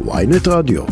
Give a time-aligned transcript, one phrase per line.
[0.00, 0.84] ויינט רדיו.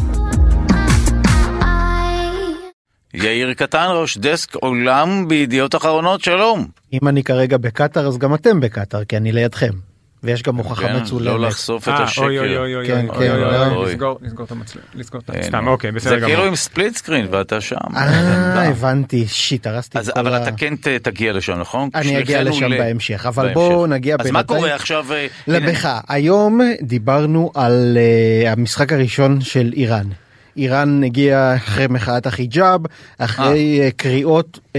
[3.15, 6.67] יאיר קטן, ראש דסק עולם בידיעות אחרונות, שלום.
[6.93, 9.92] אם אני כרגע בקטאר אז גם אתם בקטאר כי אני לידכם.
[10.25, 11.27] ויש גם הוכחה כן, מצולמת.
[11.27, 12.23] לא לחשוף את אה, השקר.
[12.25, 13.67] אוי אוי אוי אוי כן, אוי, כן, אוי, לא.
[13.67, 13.91] אוי, אוי.
[13.93, 16.29] לסגור לסגור את המצלמה, לסגור את אין, סתם אוקיי בסדר זה גמור.
[16.29, 17.77] כאילו עם split screen ואתה שם.
[17.97, 20.43] אה, הבנתי, shit, הרסתי אז את כל אבל.
[20.43, 21.89] אתה כן תגיע לשם, נכון?
[21.95, 23.53] אני אגיע לשם בהמשך, אבל.
[23.55, 25.07] בואו נגיע אז מה בינתיים- קורה עכשיו?
[25.13, 27.99] אה, לבך, היום דיברנו על
[28.47, 30.07] המשחק הראשון של איראן.
[30.57, 32.81] איראן הגיעה אחרי מחאת החיג'אב,
[33.19, 34.77] אחרי uh, קריאות uh,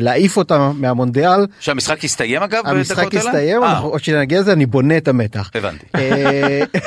[0.00, 1.46] להעיף אותה מהמונדיאל.
[1.60, 2.62] שהמשחק הסתיים אגב?
[2.66, 3.14] המשחק?
[3.14, 5.50] הסתיים, אה, עוד שנגיע לזה אני בונה את המתח.
[5.54, 5.86] הבנתי.
[5.94, 6.60] אה,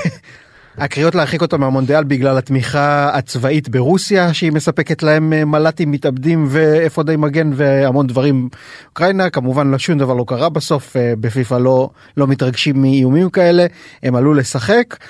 [0.78, 7.16] הקריאות להרחיק אותה מהמונדיאל בגלל התמיכה הצבאית ברוסיה שהיא מספקת להם אה, מל"טים מתאבדים ואפודי
[7.16, 8.50] מגן והמון דברים.
[8.90, 13.66] אוקראינה כמובן לא שום דבר לא קרה בסוף אה, בפיפ"א לא לא מתרגשים מאיומים כאלה
[14.04, 15.06] הם עלו לשחק אה,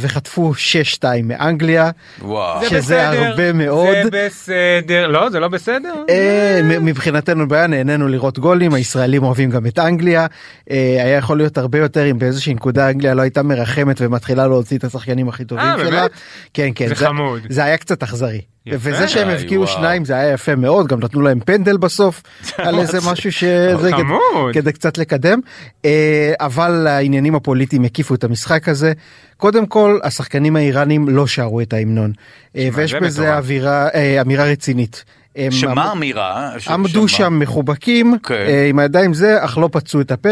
[0.00, 0.52] וחטפו
[0.98, 1.90] 6-2 מאנגליה.
[2.22, 2.60] וואו.
[2.60, 3.96] זה שזה בסדר, הרבה מאוד.
[4.02, 5.94] זה בסדר לא זה לא בסדר.
[6.08, 10.26] אה, מבחינתנו בעיה נהנינו לראות גולים הישראלים אוהבים גם את אנגליה
[10.70, 14.78] אה, היה יכול להיות הרבה יותר אם באיזושהי נקודה אנגליה לא הייתה מרחמת ומתחילה להוציא
[14.78, 16.06] את השחקנים הכי טובים אה, שלה.
[16.54, 17.40] כן כן זה חמוד.
[17.48, 18.40] זה היה קצת אכזרי.
[18.66, 18.76] יפה.
[18.80, 19.66] וזה שהם הבקיעו.
[19.66, 22.22] שניים זה היה יפה מאוד גם נתנו להם פנדל בסוף
[22.56, 24.54] על איזה משהו שזה חמוד.
[24.54, 25.40] כדי קצת לקדם
[25.84, 28.92] אה, אבל העניינים הפוליטיים הקיפו את המשחק הזה
[29.36, 32.12] קודם כל השחקנים האיראנים לא שרו את ההמנון
[32.56, 33.36] אה, ויש זה בזה מטורף.
[33.38, 35.04] אווירה אה, אמירה רצינית.
[35.36, 36.52] הם שמה האמירה?
[36.58, 37.18] ש- עמדו שמה?
[37.18, 38.34] שם מחובקים כן.
[38.34, 40.28] אה, עם הידיים זה אך לא פצעו את הפה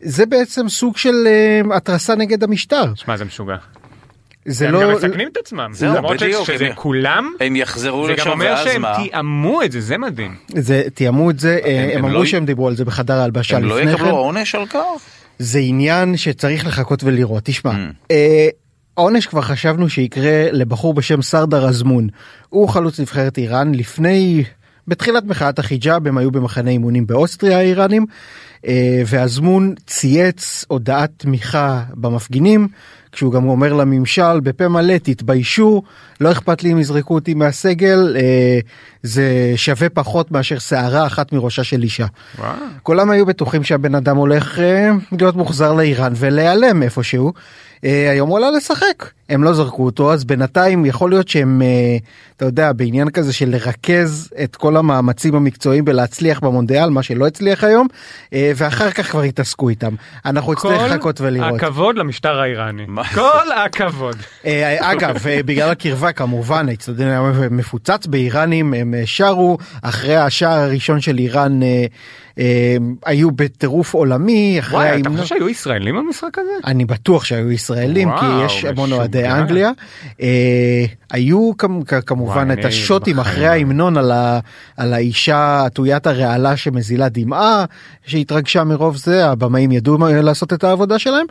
[0.00, 3.56] זה בעצם סוג של אה, התרסה נגד המשטר שמע זה משוגע.
[4.46, 5.70] זה הם לא גם מסכנים את עצמם.
[5.72, 7.30] זהו, למרות בדיוק, שזה הם- כולם.
[7.40, 8.96] הם יחזרו זה גם לשם אומר ואז שהם מה?
[8.96, 10.34] תיאמו את זה זה מדהים.
[10.56, 13.14] זה תיאמו את זה אה, הם- הם הם אמרו לא- שהם דיברו על זה בחדר
[13.20, 14.78] ההלבשה הם לא לפני יקבלו כן עונש על כך?
[15.38, 17.72] זה עניין שצריך לחכות ולראות תשמע.
[18.96, 22.08] העונש כבר חשבנו שיקרה לבחור בשם סרדר אזמון.
[22.48, 23.74] הוא חלוץ נבחרת איראן.
[23.74, 24.44] לפני
[24.88, 28.06] בתחילת מחאת החיג'אב הם היו במחנה אימונים באוסטריה האיראנים
[28.66, 32.68] אה, ואזמון צייץ הודעת תמיכה במפגינים
[33.14, 35.82] כשהוא גם אומר לממשל בפה מלא תתביישו
[36.20, 38.58] לא אכפת לי אם יזרקו אותי מהסגל אה,
[39.02, 42.06] זה שווה פחות מאשר שערה אחת מראשה של אישה.
[42.38, 42.52] וואו.
[42.82, 47.32] כולם היו בטוחים שהבן אדם הולך אה, להיות מוחזר לאיראן ולהיעלם איפשהו.
[47.84, 51.96] אה, היום הוא עלה לשחק הם לא זרקו אותו אז בינתיים יכול להיות שהם אה,
[52.36, 57.64] אתה יודע בעניין כזה של לרכז את כל המאמצים המקצועיים ולהצליח במונדיאל מה שלא הצליח
[57.64, 57.86] היום
[58.32, 61.62] אה, ואחר כך כבר יתעסקו איתם אנחנו נצטרך לחכות ולראות.
[61.62, 62.84] הכבוד למשטר האיראני.
[62.88, 63.02] מה?
[63.14, 64.16] כל הכבוד.
[64.46, 67.20] אה, אגב אה, בגלל הקרבה כמובן האצטדיון היה
[67.50, 71.60] מפוצץ באיראנים הם אה, שרו אחרי השער הראשון של איראן
[73.06, 75.10] היו בטירוף עולמי אחרי וואי אתה.
[75.10, 76.50] חושב שהיו ישראלים במשחק הזה?
[76.66, 78.92] אני בטוח שהיו ישראלים כי יש המון.
[78.92, 79.70] אוהדי אנגליה.
[81.10, 81.50] היו
[82.06, 83.48] כמובן את השוטים אחרי לא.
[83.48, 83.96] ההמנון
[84.76, 87.64] על, האישה עטוית הרעלה שמזילה דמעה
[88.06, 91.26] שהתרגשה מרוב זה הבמאים ידעו לעשות את העבודה שלהם.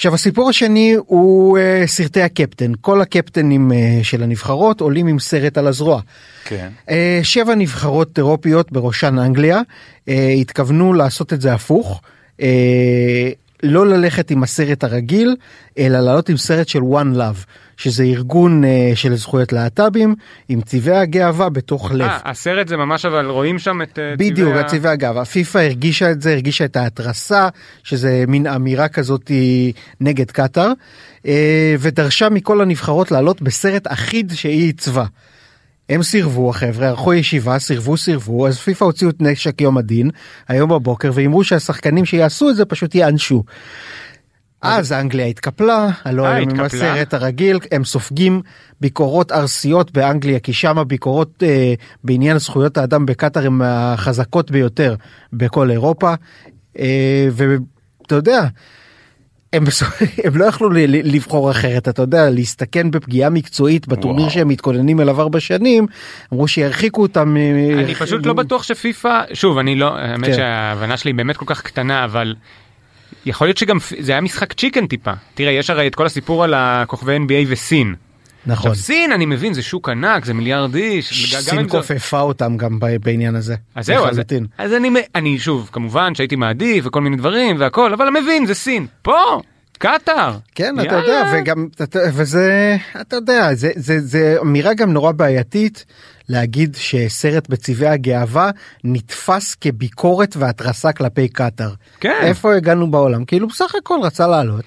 [0.00, 5.58] עכשיו הסיפור השני הוא אה, סרטי הקפטן כל הקפטנים אה, של הנבחרות עולים עם סרט
[5.58, 6.00] על הזרוע.
[6.44, 6.68] כן.
[6.90, 9.60] אה, שבע נבחרות אירופיות בראשן אנגליה
[10.08, 12.00] אה, התכוונו לעשות את זה הפוך.
[12.40, 13.30] אה,
[13.62, 15.36] לא ללכת עם הסרט הרגיל
[15.78, 17.44] אלא לעלות עם סרט של one love
[17.76, 20.14] שזה ארגון אה, של זכויות להט"בים
[20.48, 22.00] עם צבעי הגאווה בתוך לב.
[22.06, 25.58] אה, הסרט זה ממש אבל רואים שם את אה, צבעי בדיוק ה- צבעי הגאווה פיפא
[25.58, 27.48] הרגישה את זה הרגישה את ההתרסה
[27.84, 29.30] שזה מין אמירה כזאת
[30.00, 30.72] נגד קטאר
[31.26, 35.04] אה, ודרשה מכל הנבחרות לעלות בסרט אחיד שהיא עיצבה.
[35.90, 40.10] הם סירבו החבר'ה ערכו ישיבה סירבו סירבו אז פיפא הוציאו את נשק יום הדין
[40.48, 43.44] היום בבוקר ואמרו שהשחקנים שיעשו את זה פשוט ייענשו.
[44.62, 46.60] אז אנגליה התקפלה, הלא אה, הם עם.
[46.60, 48.42] הסרט הרגיל, הם סופגים
[48.80, 51.74] ביקורות ארסיות באנגליה, כי שם הביקורות אה,
[52.04, 54.94] בעניין זכויות האדם בקטאר הן החזקות ביותר
[55.32, 56.14] בכל אירופה.
[56.78, 58.46] אה, ואתה יודע,
[59.52, 59.64] הם,
[60.24, 64.28] הם לא יכלו לבחור אחרת, אתה יודע, להסתכן בפגיעה מקצועית בטורניר.
[64.28, 65.86] שהם מתכוננים אליו ארבע שנים,
[66.32, 67.36] אמרו שירחיקו אותם.
[67.36, 70.36] אה, אני פשוט לא בטוח שפיפא שוב אני לא האמת כן.
[70.36, 72.34] שההבנה שלי באמת כל כך קטנה אבל.
[73.26, 76.54] יכול להיות שגם זה היה משחק צ'יקן טיפה תראה יש הרי את כל הסיפור על
[76.54, 77.94] הכוכבי NBA וסין.
[78.46, 78.70] נכון.
[78.70, 81.34] עכשיו סין אני מבין זה שוק ענק זה מיליארד איש.
[81.44, 83.54] סין זה- כופפה אותם גם בעניין הזה.
[83.74, 84.20] אז זהו אז.
[84.58, 88.86] אז אני אני שוב כמובן שהייתי מעדיף וכל מיני דברים והכל אבל מבין זה סין
[89.02, 89.40] פה
[89.78, 90.36] קטאר.
[90.54, 91.00] כן אתה יאללה.
[91.06, 95.84] יודע וגם אתה- וזה אתה יודע זה זה זה אמירה גם נורא בעייתית
[96.28, 98.50] להגיד שסרט בצבעי הגאווה
[98.84, 101.70] נתפס כביקורת והתרסה כלפי קטאר.
[102.00, 102.18] כן.
[102.22, 104.64] איפה הגענו בעולם כאילו בסך הכל רצה לעלות.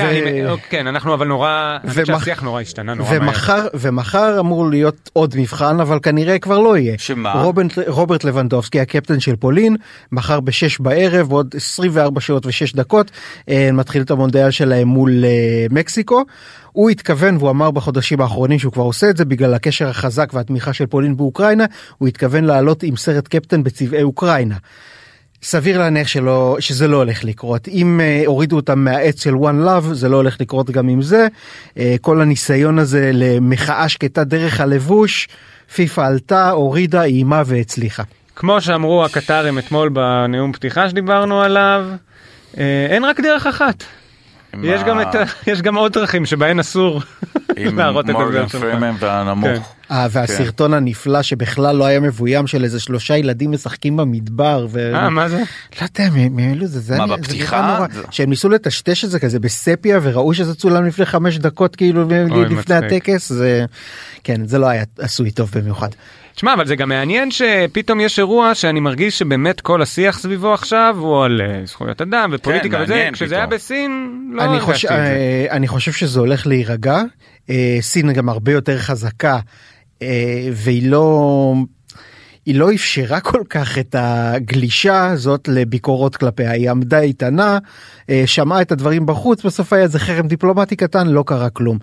[0.00, 3.10] תראה, ו- אני- אוקיי, כן, אנחנו אבל נורא, אני חושב ומח- שהשיח נורא השתנה נורא
[3.10, 3.22] מהר.
[3.22, 6.94] ומחר ומחר אמור להיות עוד מבחן אבל כנראה כבר לא יהיה.
[6.98, 7.32] שמה?
[7.42, 9.76] רוברט, רוברט לבנדובסקי הקפטן של פולין
[10.12, 13.10] מחר בשש בערב עוד 24 שעות ושש דקות
[13.48, 15.30] אה, מתחיל את המונדיאל שלהם מול אה,
[15.70, 16.24] מקסיקו.
[16.72, 20.72] הוא התכוון והוא אמר בחודשים האחרונים שהוא כבר עושה את זה בגלל הקשר החזק והתמיכה
[20.72, 21.64] של פולין באוקראינה
[21.98, 24.54] הוא התכוון לעלות עם סרט קפטן בצבעי אוקראינה.
[25.42, 29.92] סביר להניח שלא שזה לא הולך לקרות אם uh, הורידו אותם מהעץ של one love
[29.92, 31.26] זה לא הולך לקרות גם עם זה
[31.74, 35.28] uh, כל הניסיון הזה למחאה שקטה דרך הלבוש
[35.74, 38.02] פיפא עלתה הורידה איימה והצליחה.
[38.36, 41.84] כמו שאמרו הקטרים אתמול בנאום פתיחה שדיברנו עליו,
[42.58, 43.84] אה, אין רק דרך אחת.
[44.54, 45.06] עם יש ה- גם את
[45.46, 47.00] יש גם עוד דרכים שבהן אסור
[47.56, 48.60] עם להראות את מורגן הדרך שלך.
[48.60, 49.46] פרימן והנמוך.
[49.48, 49.56] אה,
[50.10, 54.66] והסרטון הנפלא שבכלל לא היה מבוים של איזה שלושה ילדים משחקים במדבר.
[54.70, 54.94] ו...
[54.94, 55.42] אה, מה זה?
[55.80, 57.74] לא יודע מי מי אלו זה זה מה, זה בפתיחה?
[57.76, 57.86] נורא.
[57.92, 62.04] זה- שהם ניסו לטשטש את זה כזה בספיה וראו שזה צולם לפני חמש דקות כאילו
[62.50, 62.74] לפני.
[62.74, 63.64] הטקס זה
[64.24, 65.88] כן זה לא היה עשוי טוב במיוחד.
[66.34, 70.96] תשמע, אבל זה גם מעניין שפתאום יש אירוע שאני מרגיש שבאמת כל השיח סביבו עכשיו
[70.98, 73.56] הוא על אה, זכויות אדם ופוליטיקה וזה, מעניין כשזה היה פתאום.
[73.56, 73.90] בסין
[74.32, 75.02] לא אני, הרגשתי חושב, את זה.
[75.02, 77.02] אה, אני חושב שזה הולך להירגע.
[77.50, 79.38] אה, סין גם הרבה יותר חזקה
[80.52, 81.54] והיא לא
[82.46, 87.58] היא לא אפשרה כל כך את הגלישה הזאת לביקורות כלפיה היא עמדה איתנה
[88.10, 91.78] אה, שמעה את הדברים בחוץ בסוף היה איזה חרם דיפלומטי קטן לא קרה כלום.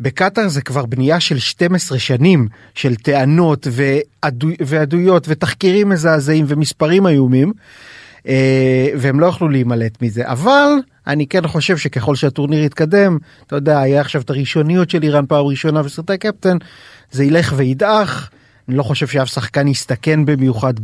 [0.00, 7.52] בקטאר זה כבר בנייה של 12 שנים של טענות ועדו, ועדויות ותחקירים מזעזעים ומספרים איומים.
[8.28, 10.68] אה, והם לא יכלו להימלט מזה אבל
[11.06, 15.46] אני כן חושב שככל שהטורניר יתקדם אתה יודע היה עכשיו את הראשוניות של איראן פעם
[15.46, 16.56] ראשונה בסרטי קפטן
[17.10, 18.30] זה ילך וידעך.
[18.68, 20.74] אני לא חושב שאף שחקן יסתכן במיוחד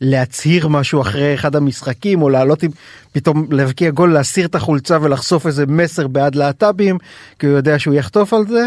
[0.00, 2.70] בלהצהיר משהו אחרי אחד המשחקים או לעלות עם
[3.12, 6.98] פתאום להבקיע גול להסיר את החולצה ולחשוף איזה מסר בעד להט"בים
[7.38, 8.66] כי הוא יודע שהוא יחטוף על זה.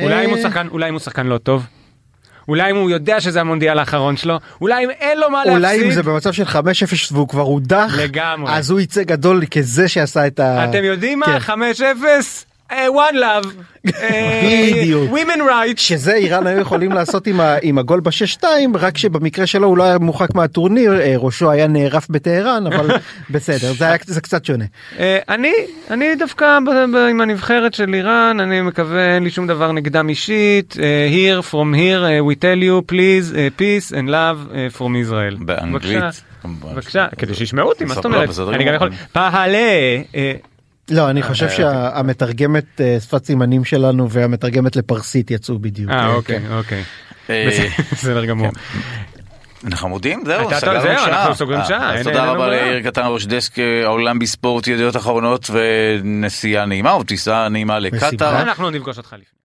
[0.00, 1.66] אולי אם הוא אה, שחקן, אולי אם הוא שחקן לא טוב.
[2.48, 5.60] אולי אם הוא יודע שזה המונדיאל האחרון שלו, אולי אם אין לו מה אולי אם
[5.60, 5.90] להפסיד.
[5.90, 6.52] זה במצב של 5-0
[7.12, 8.52] והוא כבר הודח לגמרי.
[8.52, 10.64] אז הוא יצא גדול כזה שעשה את ה...
[10.64, 11.40] אתם יודעים מה?
[11.40, 11.52] כן.
[12.42, 12.49] 5-0?
[12.70, 13.48] אה, one love.
[14.02, 15.10] אה, בדיוק.
[15.12, 15.80] women rights.
[15.80, 19.76] שזה איראן היו יכולים לעשות עם, ה, עם הגול בשש שתיים רק שבמקרה שלו הוא
[19.78, 22.90] לא היה מורחק מהטורניר אה, ראשו היה נערף בטהרן אבל
[23.30, 24.64] בסדר זה היה זה קצת שונה.
[25.28, 25.52] אני
[25.90, 26.58] אני דווקא
[27.10, 30.76] עם הנבחרת של איראן אני מקווה אין לי שום דבר נגדם אישית
[31.10, 35.44] here from here we tell you please peace and love from Israel.
[35.44, 36.04] באנגלית.
[36.44, 38.90] בבקשה, כדי שישמעו אותי מה זאת אומרת אני גם יכול.
[39.12, 39.58] פעלה
[40.90, 45.90] לא אני חושב שהמתרגמת אה, שפת סימנים שלנו והמתרגמת לפרסית יצאו בדיוק.
[45.90, 46.82] אה אה, אוקיי אוקיי
[47.30, 48.48] אה, בסדר גמור.
[49.64, 50.60] אנחנו מודים זהו אתה-
[51.34, 51.96] סגרנו שעה.
[51.96, 52.48] אה, תודה רבה.
[52.48, 58.42] ליאיר קטן ראש דסק אה, העולם בספורט ידיעות אחרונות ונסיעה נעימה או טיסה נעימה לקטאר.
[58.42, 59.39] אנחנו נפגוש אותך לפני.